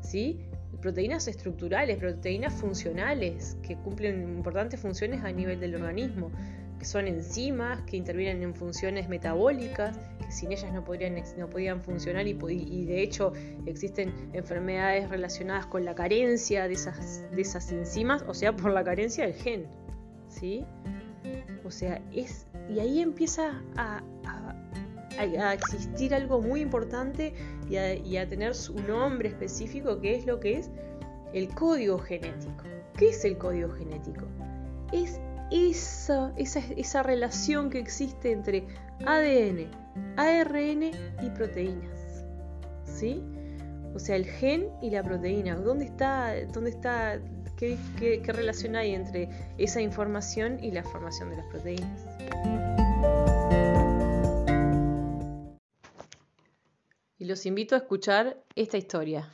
¿sí? 0.00 0.40
Proteínas 0.82 1.26
estructurales, 1.28 1.96
proteínas 1.96 2.52
funcionales, 2.52 3.56
que 3.62 3.76
cumplen 3.76 4.22
importantes 4.36 4.78
funciones 4.78 5.24
a 5.24 5.32
nivel 5.32 5.60
del 5.60 5.76
organismo, 5.76 6.30
que 6.82 6.88
son 6.88 7.06
enzimas, 7.06 7.80
que 7.82 7.96
intervienen 7.96 8.42
en 8.42 8.56
funciones 8.56 9.08
metabólicas, 9.08 9.96
sin 10.30 10.50
ellas 10.50 10.72
no, 10.72 10.82
podrían, 10.82 11.14
no 11.38 11.48
podían 11.48 11.80
funcionar 11.80 12.26
y, 12.26 12.34
de 12.86 13.02
hecho 13.04 13.32
existen 13.66 14.12
enfermedades 14.32 15.08
relacionadas 15.08 15.66
con 15.66 15.84
la 15.84 15.94
carencia 15.94 16.66
de 16.66 16.74
esas, 16.74 17.22
de 17.30 17.40
esas 17.40 17.70
enzimas, 17.70 18.24
o 18.26 18.34
sea, 18.34 18.56
por 18.56 18.72
la 18.72 18.82
carencia 18.82 19.24
del 19.26 19.34
gen. 19.34 19.66
¿sí? 20.28 20.64
O 21.64 21.70
sea, 21.70 22.02
es, 22.12 22.48
y 22.68 22.80
ahí 22.80 23.00
empieza 23.00 23.62
a, 23.76 24.02
a, 25.18 25.54
existir 25.54 26.12
algo 26.16 26.40
muy 26.40 26.62
importante 26.62 27.32
y 27.70 27.76
a, 27.76 27.94
y 27.94 28.16
a 28.16 28.28
tener 28.28 28.56
su 28.56 28.74
nombre 28.74 29.28
específico, 29.28 30.00
que 30.00 30.16
es 30.16 30.26
lo 30.26 30.40
que 30.40 30.58
es 30.58 30.68
el 31.32 31.46
código 31.54 32.00
genético. 32.00 32.64
¿Qué 32.98 33.10
es 33.10 33.24
el 33.24 33.38
código 33.38 33.70
genético? 33.70 34.26
Es 34.92 35.20
esa, 35.52 36.32
esa, 36.36 37.02
relación 37.02 37.68
que 37.68 37.78
existe 37.78 38.32
entre 38.32 38.66
ADN, 39.04 39.70
ARN 40.16 40.82
y 40.82 41.30
proteínas. 41.34 42.24
¿Sí? 42.84 43.22
O 43.94 43.98
sea, 43.98 44.16
el 44.16 44.24
gen 44.24 44.70
y 44.80 44.90
la 44.90 45.02
proteína. 45.02 45.56
¿Dónde 45.56 45.84
está, 45.84 46.34
dónde 46.52 46.70
está 46.70 47.20
qué, 47.58 47.76
qué 47.98 48.32
relación 48.32 48.76
hay 48.76 48.94
entre 48.94 49.28
esa 49.58 49.82
información 49.82 50.62
y 50.64 50.70
la 50.70 50.82
formación 50.82 51.30
de 51.30 51.36
las 51.36 51.46
proteínas? 51.46 52.06
Y 57.18 57.26
los 57.26 57.44
invito 57.46 57.74
a 57.74 57.78
escuchar 57.78 58.42
esta 58.56 58.78
historia. 58.78 59.30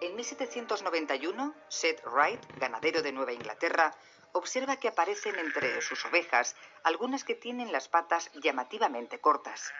En 0.00 0.14
1791, 0.14 1.54
Seth 1.68 2.00
Wright, 2.04 2.40
ganadero 2.60 3.02
de 3.02 3.10
Nueva 3.10 3.32
Inglaterra, 3.32 3.92
observa 4.32 4.76
que 4.76 4.88
aparecen 4.88 5.38
entre 5.38 5.80
sus 5.82 6.04
ovejas 6.04 6.56
algunas 6.84 7.24
que 7.24 7.34
tienen 7.34 7.72
las 7.72 7.88
patas 7.88 8.30
llamativamente 8.34 9.20
cortas. 9.20 9.72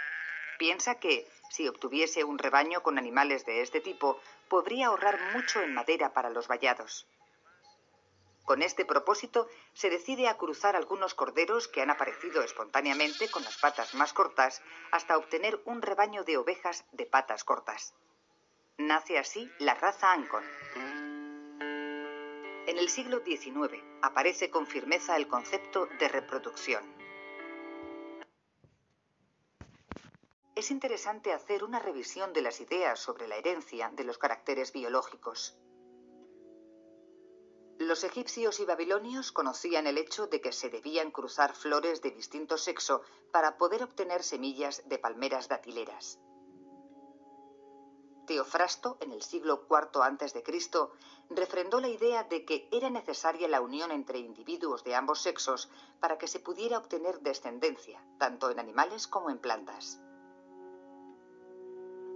Piensa 0.59 0.97
que, 0.97 1.31
si 1.51 1.69
obtuviese 1.69 2.25
un 2.25 2.39
rebaño 2.39 2.83
con 2.83 2.99
animales 2.99 3.47
de 3.47 3.63
este 3.63 3.81
tipo, 3.81 4.21
podría 4.49 4.89
ahorrar 4.89 5.33
mucho 5.33 5.63
en 5.63 5.73
madera 5.73 6.13
para 6.13 6.31
los 6.31 6.49
vallados. 6.49 7.07
Con 8.45 8.63
este 8.63 8.87
propósito, 8.87 9.47
se 9.75 9.91
decide 9.91 10.27
a 10.27 10.39
cruzar 10.39 10.75
algunos 10.75 11.15
corderos 11.15 11.69
que 11.69 11.83
han 11.83 11.91
aparecido 11.91 12.43
espontáneamente 12.43 13.31
con 13.31 13.45
las 13.45 13.59
patas 13.59 13.95
más 13.95 14.15
cortas 14.15 14.63
hasta 14.91 15.19
obtener 15.19 15.61
un 15.67 15.83
rebaño 15.83 16.25
de 16.25 16.39
ovejas 16.39 16.87
de 16.93 17.05
patas 17.05 17.45
cortas. 17.45 17.95
Nace 18.79 19.19
así 19.19 19.53
la 19.59 19.75
raza 19.75 20.13
Ancon. 20.13 20.45
En 22.69 22.77
el 22.77 22.91
siglo 22.91 23.23
XIX 23.25 23.83
aparece 24.03 24.51
con 24.51 24.67
firmeza 24.67 25.17
el 25.17 25.27
concepto 25.27 25.87
de 25.99 26.07
reproducción. 26.07 26.85
Es 30.55 30.71
interesante 30.71 31.33
hacer 31.33 31.65
una 31.65 31.79
revisión 31.79 32.35
de 32.35 32.43
las 32.43 32.61
ideas 32.61 33.01
sobre 33.01 33.27
la 33.27 33.37
herencia 33.37 33.91
de 33.95 34.05
los 34.05 34.19
caracteres 34.19 34.75
biológicos. 34.75 35.57
Los 37.79 38.05
egipcios 38.05 38.61
y 38.61 38.67
babilonios 38.67 39.33
conocían 39.33 39.87
el 39.87 39.97
hecho 39.97 40.27
de 40.27 40.43
que 40.43 40.53
se 40.53 40.69
debían 40.69 41.11
cruzar 41.11 41.55
flores 41.55 42.03
de 42.03 42.11
distinto 42.11 42.59
sexo 42.59 43.01
para 43.33 43.57
poder 43.57 43.83
obtener 43.83 44.23
semillas 44.23 44.87
de 44.87 44.99
palmeras 44.99 45.49
datileras. 45.49 46.19
Teofrasto, 48.29 48.99
en 49.01 49.13
el 49.13 49.23
siglo 49.23 49.65
IV 49.71 50.03
a.C., 50.03 50.45
refrendó 51.31 51.81
la 51.81 51.89
idea 51.89 52.25
de 52.25 52.45
que 52.45 52.69
era 52.71 52.91
necesaria 52.91 53.49
la 53.49 53.63
unión 53.63 53.91
entre 53.91 54.19
individuos 54.19 54.85
de 54.85 54.95
ambos 54.95 55.23
sexos 55.23 55.71
para 55.99 56.19
que 56.19 56.29
se 56.29 56.39
pudiera 56.39 56.77
obtener 56.77 57.21
descendencia, 57.21 58.05
tanto 58.19 58.51
en 58.51 58.61
animales 58.61 59.07
como 59.07 59.31
en 59.31 59.39
plantas. 59.39 60.03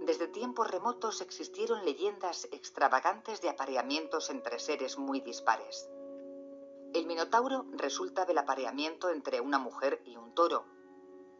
Desde 0.01 0.27
tiempos 0.27 0.69
remotos 0.69 1.19
existieron 1.21 1.83
leyendas 1.83 2.47
extravagantes 2.51 3.41
de 3.41 3.49
apareamientos 3.49 4.29
entre 4.29 4.59
seres 4.59 4.99
muy 4.99 5.19
dispares. 5.19 5.89
El 6.93 7.07
Minotauro 7.07 7.65
resulta 7.71 8.25
del 8.25 8.37
apareamiento 8.37 9.09
entre 9.09 9.41
una 9.41 9.57
mujer 9.57 9.99
y 10.05 10.15
un 10.15 10.35
toro, 10.35 10.65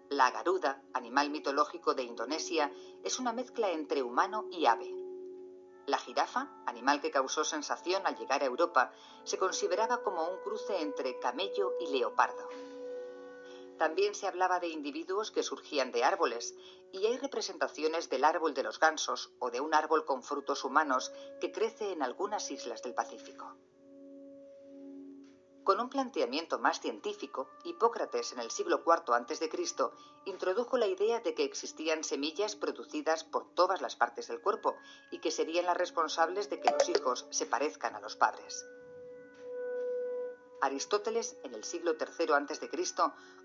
la 0.09 0.31
garuda, 0.31 0.81
animal 0.93 1.29
mitológico 1.29 1.93
de 1.93 2.03
Indonesia, 2.03 2.71
es 3.03 3.19
una 3.19 3.33
mezcla 3.33 3.71
entre 3.71 4.03
humano 4.03 4.47
y 4.51 4.65
ave. 4.65 4.91
La 5.85 5.97
jirafa, 5.97 6.49
animal 6.65 7.01
que 7.01 7.11
causó 7.11 7.43
sensación 7.43 8.07
al 8.07 8.15
llegar 8.15 8.41
a 8.41 8.45
Europa, 8.45 8.91
se 9.23 9.37
consideraba 9.37 10.01
como 10.01 10.27
un 10.29 10.39
cruce 10.39 10.81
entre 10.81 11.19
camello 11.19 11.73
y 11.79 11.87
leopardo. 11.87 12.47
También 13.77 14.15
se 14.15 14.27
hablaba 14.27 14.59
de 14.59 14.67
individuos 14.67 15.31
que 15.31 15.43
surgían 15.43 15.91
de 15.91 16.03
árboles, 16.03 16.55
y 16.91 17.05
hay 17.05 17.17
representaciones 17.17 18.09
del 18.09 18.23
árbol 18.23 18.53
de 18.53 18.63
los 18.63 18.79
gansos 18.79 19.31
o 19.39 19.49
de 19.49 19.59
un 19.59 19.73
árbol 19.73 20.05
con 20.05 20.23
frutos 20.23 20.63
humanos 20.63 21.11
que 21.41 21.51
crece 21.51 21.91
en 21.91 22.03
algunas 22.03 22.49
islas 22.51 22.81
del 22.83 22.93
Pacífico. 22.93 23.57
Con 25.63 25.79
un 25.79 25.89
planteamiento 25.89 26.59
más 26.59 26.81
científico, 26.81 27.47
Hipócrates 27.63 28.33
en 28.33 28.39
el 28.39 28.51
siglo 28.51 28.83
IV 28.85 29.13
a.C. 29.13 29.49
introdujo 30.25 30.77
la 30.77 30.87
idea 30.87 31.21
de 31.21 31.33
que 31.33 31.45
existían 31.45 32.03
semillas 32.03 32.57
producidas 32.57 33.23
por 33.23 33.47
todas 33.55 33.81
las 33.81 33.95
partes 33.95 34.27
del 34.27 34.41
cuerpo 34.41 34.75
y 35.09 35.19
que 35.19 35.31
serían 35.31 35.65
las 35.65 35.77
responsables 35.77 36.49
de 36.49 36.59
que 36.59 36.69
los 36.69 36.89
hijos 36.89 37.27
se 37.29 37.45
parezcan 37.45 37.95
a 37.95 38.01
los 38.01 38.17
padres. 38.17 38.65
Aristóteles, 40.59 41.37
en 41.43 41.53
el 41.53 41.63
siglo 41.63 41.93
III 41.93 42.33
a.C., 42.33 42.69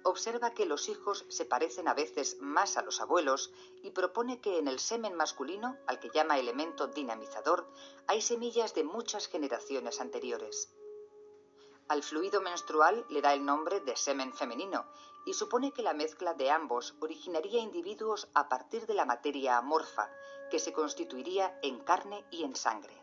observa 0.02 0.54
que 0.54 0.66
los 0.66 0.88
hijos 0.88 1.24
se 1.28 1.44
parecen 1.44 1.86
a 1.86 1.94
veces 1.94 2.38
más 2.40 2.76
a 2.76 2.82
los 2.82 3.00
abuelos 3.00 3.52
y 3.84 3.92
propone 3.92 4.40
que 4.40 4.58
en 4.58 4.66
el 4.66 4.80
semen 4.80 5.14
masculino, 5.14 5.76
al 5.86 6.00
que 6.00 6.10
llama 6.12 6.38
elemento 6.38 6.88
dinamizador, 6.88 7.68
hay 8.08 8.22
semillas 8.22 8.74
de 8.74 8.82
muchas 8.82 9.28
generaciones 9.28 10.00
anteriores. 10.00 10.68
Al 11.88 12.02
fluido 12.02 12.42
menstrual 12.42 13.06
le 13.08 13.22
da 13.22 13.32
el 13.32 13.46
nombre 13.46 13.80
de 13.80 13.96
semen 13.96 14.34
femenino 14.34 14.84
y 15.24 15.32
supone 15.32 15.72
que 15.72 15.82
la 15.82 15.94
mezcla 15.94 16.34
de 16.34 16.50
ambos 16.50 16.94
originaría 17.00 17.60
individuos 17.60 18.28
a 18.34 18.50
partir 18.50 18.86
de 18.86 18.92
la 18.92 19.06
materia 19.06 19.56
amorfa, 19.56 20.10
que 20.50 20.58
se 20.58 20.74
constituiría 20.74 21.58
en 21.62 21.80
carne 21.80 22.26
y 22.30 22.44
en 22.44 22.54
sangre. 22.56 22.94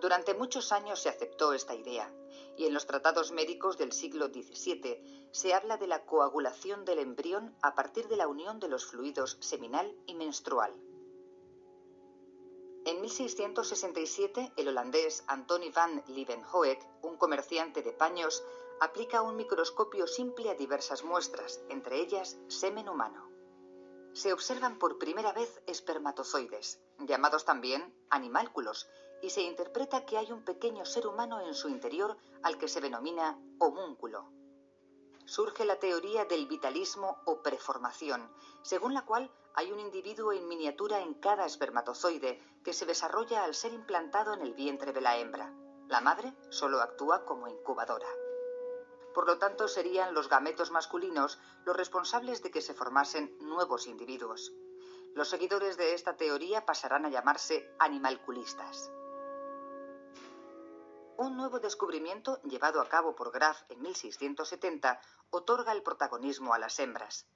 Durante 0.00 0.34
muchos 0.34 0.70
años 0.70 1.00
se 1.00 1.08
aceptó 1.08 1.52
esta 1.52 1.74
idea, 1.74 2.12
y 2.56 2.66
en 2.66 2.74
los 2.74 2.86
tratados 2.86 3.32
médicos 3.32 3.76
del 3.76 3.90
siglo 3.90 4.28
XVII 4.28 5.28
se 5.32 5.54
habla 5.54 5.78
de 5.78 5.88
la 5.88 6.06
coagulación 6.06 6.84
del 6.84 7.00
embrión 7.00 7.56
a 7.60 7.74
partir 7.74 8.06
de 8.06 8.16
la 8.16 8.28
unión 8.28 8.60
de 8.60 8.68
los 8.68 8.86
fluidos 8.86 9.36
seminal 9.40 9.96
y 10.06 10.14
menstrual. 10.14 10.72
En 12.88 13.02
1667, 13.02 14.54
el 14.56 14.68
holandés 14.68 15.22
Antony 15.26 15.70
van 15.70 16.02
Leeuwenhoek, 16.06 16.78
un 17.02 17.18
comerciante 17.18 17.82
de 17.82 17.92
paños, 17.92 18.42
aplica 18.80 19.20
un 19.20 19.36
microscopio 19.36 20.06
simple 20.06 20.48
a 20.48 20.54
diversas 20.54 21.04
muestras, 21.04 21.60
entre 21.68 22.00
ellas 22.00 22.38
semen 22.48 22.88
humano. 22.88 23.28
se 24.14 24.32
observan 24.32 24.78
por 24.78 24.96
primera 24.96 25.32
vez 25.32 25.60
espermatozoides, 25.66 26.80
llamados 27.00 27.44
también 27.44 27.94
animálculos, 28.08 28.88
y 29.20 29.28
se 29.28 29.42
interpreta 29.42 30.06
que 30.06 30.16
hay 30.16 30.32
un 30.32 30.42
pequeño 30.42 30.86
ser 30.86 31.06
humano 31.06 31.42
en 31.42 31.52
su 31.52 31.68
interior 31.68 32.16
al 32.42 32.56
que 32.56 32.68
se 32.68 32.80
denomina 32.80 33.38
homúnculo. 33.58 34.37
Surge 35.28 35.66
la 35.66 35.76
teoría 35.76 36.24
del 36.24 36.46
vitalismo 36.46 37.20
o 37.26 37.42
preformación, 37.42 38.32
según 38.62 38.94
la 38.94 39.04
cual 39.04 39.30
hay 39.52 39.70
un 39.70 39.78
individuo 39.78 40.32
en 40.32 40.48
miniatura 40.48 41.00
en 41.02 41.12
cada 41.12 41.44
espermatozoide 41.44 42.42
que 42.64 42.72
se 42.72 42.86
desarrolla 42.86 43.44
al 43.44 43.54
ser 43.54 43.74
implantado 43.74 44.32
en 44.32 44.40
el 44.40 44.54
vientre 44.54 44.94
de 44.94 45.02
la 45.02 45.18
hembra. 45.18 45.52
La 45.86 46.00
madre 46.00 46.32
solo 46.48 46.80
actúa 46.80 47.26
como 47.26 47.46
incubadora. 47.46 48.08
Por 49.12 49.26
lo 49.26 49.36
tanto, 49.36 49.68
serían 49.68 50.14
los 50.14 50.30
gametos 50.30 50.70
masculinos 50.70 51.38
los 51.66 51.76
responsables 51.76 52.42
de 52.42 52.50
que 52.50 52.62
se 52.62 52.72
formasen 52.72 53.36
nuevos 53.42 53.86
individuos. 53.86 54.54
Los 55.14 55.28
seguidores 55.28 55.76
de 55.76 55.92
esta 55.92 56.16
teoría 56.16 56.64
pasarán 56.64 57.04
a 57.04 57.10
llamarse 57.10 57.70
animalculistas. 57.78 58.90
Un 61.18 61.36
nuevo 61.36 61.60
descubrimiento 61.60 62.40
llevado 62.44 62.80
a 62.80 62.88
cabo 62.88 63.14
por 63.14 63.30
Graf 63.30 63.62
en 63.68 63.82
1670 63.82 64.98
otorga 65.30 65.72
el 65.72 65.82
protagonismo 65.82 66.54
a 66.54 66.58
las 66.58 66.78
hembras. 66.78 67.26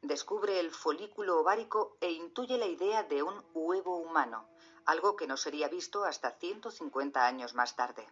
Descubre 0.00 0.58
el 0.58 0.70
folículo 0.70 1.40
ovárico 1.40 1.98
e 2.00 2.10
intuye 2.10 2.56
la 2.56 2.66
idea 2.66 3.02
de 3.02 3.22
un 3.22 3.44
huevo 3.52 3.98
humano, 3.98 4.48
algo 4.86 5.16
que 5.16 5.26
no 5.26 5.36
sería 5.36 5.68
visto 5.68 6.04
hasta 6.04 6.30
150 6.30 7.26
años 7.26 7.54
más 7.54 7.76
tarde 7.76 8.06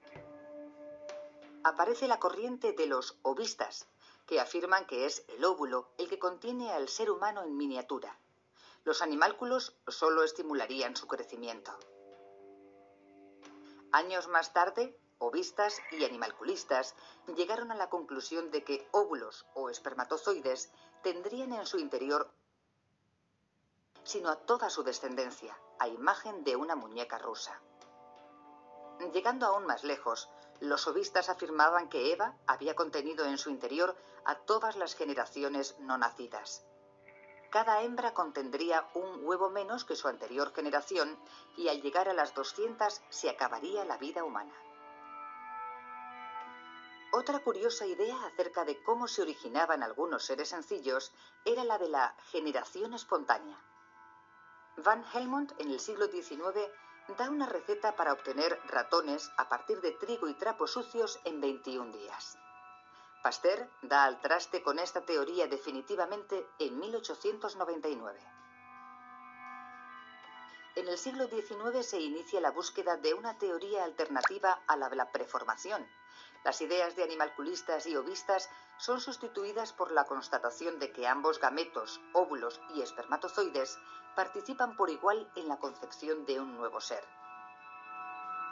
aparece 1.64 2.06
la 2.06 2.20
corriente 2.20 2.72
de 2.72 2.86
los 2.86 3.18
ovistas, 3.22 3.88
que 4.26 4.38
afirman 4.38 4.86
que 4.86 5.06
es 5.06 5.24
el 5.28 5.44
óvulo 5.44 5.88
el 5.98 6.08
que 6.08 6.18
contiene 6.18 6.70
al 6.70 6.88
ser 6.88 7.10
humano 7.10 7.42
en 7.42 7.56
miniatura. 7.56 8.18
Los 8.84 9.00
animálculos 9.00 9.74
solo 9.88 10.22
estimularían 10.22 10.94
su 10.94 11.08
crecimiento. 11.08 11.72
Años 13.92 14.28
más 14.28 14.52
tarde, 14.52 14.96
ovistas 15.26 15.80
y 15.90 16.04
animalculistas 16.04 16.94
llegaron 17.36 17.72
a 17.72 17.74
la 17.74 17.90
conclusión 17.90 18.50
de 18.50 18.64
que 18.64 18.88
óvulos 18.92 19.46
o 19.54 19.70
espermatozoides 19.70 20.70
tendrían 21.02 21.52
en 21.52 21.66
su 21.66 21.78
interior 21.78 22.30
sino 24.04 24.28
a 24.28 24.36
toda 24.36 24.70
su 24.70 24.84
descendencia, 24.84 25.58
a 25.78 25.88
imagen 25.88 26.44
de 26.44 26.56
una 26.56 26.76
muñeca 26.76 27.18
rusa. 27.18 27.60
Llegando 29.12 29.46
aún 29.46 29.66
más 29.66 29.82
lejos, 29.82 30.28
los 30.60 30.86
ovistas 30.86 31.28
afirmaban 31.28 31.88
que 31.88 32.12
Eva 32.12 32.36
había 32.46 32.76
contenido 32.76 33.24
en 33.24 33.38
su 33.38 33.50
interior 33.50 33.96
a 34.24 34.36
todas 34.36 34.76
las 34.76 34.94
generaciones 34.94 35.76
no 35.80 35.98
nacidas. 35.98 36.64
Cada 37.50 37.82
hembra 37.82 38.14
contendría 38.14 38.88
un 38.94 39.24
huevo 39.24 39.50
menos 39.50 39.84
que 39.84 39.96
su 39.96 40.08
anterior 40.08 40.52
generación 40.52 41.18
y 41.56 41.68
al 41.68 41.82
llegar 41.82 42.08
a 42.08 42.14
las 42.14 42.34
200 42.34 43.00
se 43.08 43.30
acabaría 43.30 43.84
la 43.84 43.96
vida 43.96 44.24
humana. 44.24 44.54
Otra 47.16 47.38
curiosa 47.38 47.86
idea 47.86 48.26
acerca 48.26 48.64
de 48.64 48.82
cómo 48.82 49.06
se 49.06 49.22
originaban 49.22 49.84
algunos 49.84 50.24
seres 50.24 50.48
sencillos 50.48 51.12
era 51.44 51.62
la 51.62 51.78
de 51.78 51.88
la 51.88 52.12
generación 52.32 52.92
espontánea. 52.92 53.56
Van 54.78 55.04
Helmont 55.14 55.52
en 55.60 55.70
el 55.70 55.78
siglo 55.78 56.06
XIX 56.06 56.72
da 57.16 57.30
una 57.30 57.46
receta 57.46 57.94
para 57.94 58.12
obtener 58.12 58.58
ratones 58.66 59.30
a 59.36 59.48
partir 59.48 59.80
de 59.80 59.92
trigo 59.92 60.28
y 60.28 60.34
trapos 60.34 60.72
sucios 60.72 61.20
en 61.24 61.40
21 61.40 61.92
días. 61.92 62.36
Pasteur 63.22 63.70
da 63.82 64.02
al 64.02 64.20
traste 64.20 64.64
con 64.64 64.80
esta 64.80 65.02
teoría 65.02 65.46
definitivamente 65.46 66.44
en 66.58 66.80
1899. 66.80 68.20
En 70.74 70.88
el 70.88 70.98
siglo 70.98 71.28
XIX 71.28 71.86
se 71.86 72.00
inicia 72.00 72.40
la 72.40 72.50
búsqueda 72.50 72.96
de 72.96 73.14
una 73.14 73.38
teoría 73.38 73.84
alternativa 73.84 74.64
a 74.66 74.76
la 74.76 74.88
de 74.88 74.96
la 74.96 75.12
preformación. 75.12 75.86
Las 76.44 76.60
ideas 76.60 76.94
de 76.94 77.02
animalculistas 77.02 77.86
y 77.86 77.96
ovistas 77.96 78.50
son 78.76 79.00
sustituidas 79.00 79.72
por 79.72 79.90
la 79.90 80.04
constatación 80.04 80.78
de 80.78 80.92
que 80.92 81.08
ambos 81.08 81.40
gametos, 81.40 82.02
óvulos 82.12 82.60
y 82.74 82.82
espermatozoides 82.82 83.78
participan 84.14 84.76
por 84.76 84.90
igual 84.90 85.30
en 85.36 85.48
la 85.48 85.58
concepción 85.58 86.26
de 86.26 86.40
un 86.40 86.54
nuevo 86.54 86.82
ser. 86.82 87.02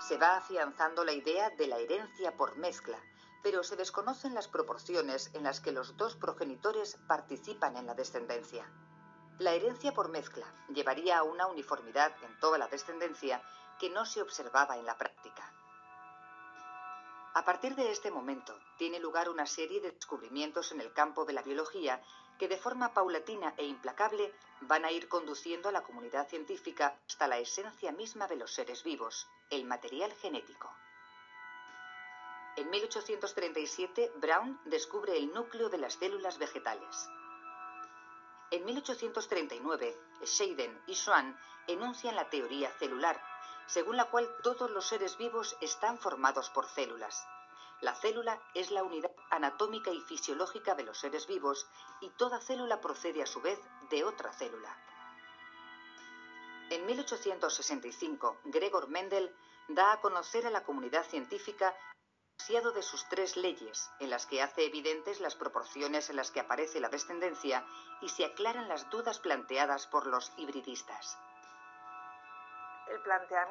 Se 0.01 0.17
va 0.17 0.39
afianzando 0.39 1.05
la 1.05 1.13
idea 1.13 1.51
de 1.51 1.67
la 1.67 1.77
herencia 1.77 2.35
por 2.35 2.57
mezcla, 2.57 2.99
pero 3.43 3.63
se 3.63 3.77
desconocen 3.77 4.33
las 4.33 4.49
proporciones 4.49 5.31
en 5.35 5.43
las 5.43 5.61
que 5.61 5.73
los 5.73 5.97
dos 5.99 6.17
progenitores 6.17 6.97
participan 7.07 7.77
en 7.77 7.87
la 7.87 7.95
descendencia. 7.95 8.73
La 9.39 9.53
herencia 9.53 9.93
por 9.93 10.09
mezcla 10.09 10.47
llevaría 10.73 11.19
a 11.19 11.25
una 11.25 11.47
uniformidad 11.47 12.13
en 12.23 12.41
toda 12.41 12.57
la 12.57 12.69
descendencia 12.69 13.43
que 13.79 13.91
no 13.91 14.07
se 14.07 14.23
observaba 14.23 14.79
en 14.79 14.87
la 14.87 14.97
práctica. 14.97 15.52
A 17.35 17.45
partir 17.45 17.75
de 17.75 17.91
este 17.91 18.11
momento, 18.11 18.59
tiene 18.77 18.99
lugar 18.99 19.31
una 19.31 19.47
serie 19.47 19.81
de 19.81 19.93
descubrimientos 19.93 20.71
en 20.73 20.83
el 20.83 20.93
campo 20.93 21.25
de 21.25 21.33
la 21.33 21.43
biología 21.43 22.03
que 22.39 22.47
de 22.47 22.59
forma 22.59 22.93
paulatina 22.93 23.55
e 23.57 23.65
implacable 23.65 24.35
van 24.63 24.85
a 24.85 24.91
ir 24.91 25.09
conduciendo 25.09 25.69
a 25.69 25.73
la 25.73 25.83
comunidad 25.83 26.29
científica 26.29 26.99
hasta 27.07 27.29
la 27.29 27.39
esencia 27.39 27.93
misma 27.93 28.27
de 28.27 28.37
los 28.37 28.53
seres 28.53 28.85
vivos, 28.85 29.29
el 29.49 29.65
material 29.65 30.13
genético. 30.15 30.71
En 32.57 32.69
1837, 32.69 34.13
Brown 34.17 34.61
descubre 34.67 35.17
el 35.17 35.33
núcleo 35.33 35.71
de 35.71 35.79
las 35.79 35.95
células 35.95 36.37
vegetales. 36.39 37.09
En 38.51 38.63
1839, 38.67 39.97
Scheiden 40.27 40.83
y 40.87 40.95
Schwann 40.95 41.39
enuncian 41.67 42.15
la 42.15 42.29
teoría 42.29 42.71
celular, 42.73 43.19
según 43.67 43.97
la 43.97 44.11
cual 44.11 44.29
todos 44.43 44.71
los 44.71 44.87
seres 44.87 45.17
vivos 45.17 45.57
están 45.61 45.99
formados 45.99 46.51
por 46.51 46.69
células. 46.69 47.27
La 47.81 47.95
célula 47.95 48.41
es 48.55 48.71
la 48.71 48.83
unidad 48.83 49.11
anatómica 49.31 49.91
y 49.91 50.01
fisiológica 50.03 50.75
de 50.75 50.85
los 50.85 50.99
seres 50.99 51.27
vivos 51.27 51.67
y 52.01 52.11
toda 52.11 52.41
célula 52.41 52.81
procede 52.81 53.23
a 53.23 53.27
su 53.27 53.41
vez 53.41 53.59
de 53.91 54.05
otra 54.05 54.33
célula. 54.33 54.77
En 56.71 56.87
1865, 56.87 58.39
Gregor 58.45 58.89
Mendel 58.89 59.35
da 59.69 59.93
a 59.93 60.01
conocer 60.01 60.47
a 60.47 60.51
la 60.51 60.65
comunidad 60.65 61.05
científica 61.05 61.75
de 62.75 62.83
sus 62.83 63.09
tres 63.09 63.37
leyes, 63.37 63.89
en 64.01 64.11
las 64.11 64.27
que 64.27 64.43
hace 64.43 64.67
evidentes 64.67 65.21
las 65.21 65.37
proporciones 65.37 66.11
en 66.11 66.17
las 66.17 66.33
que 66.33 66.41
aparece 66.41 66.81
la 66.81 66.89
descendencia 66.89 67.65
y 68.01 68.09
se 68.09 68.25
aclaran 68.25 68.69
las 68.69 68.91
dudas 68.91 69.21
planteadas 69.21 69.87
por 69.87 70.07
los 70.07 70.33
hibridistas. 70.37 71.19
El 72.89 73.01
planteamiento 73.03 73.37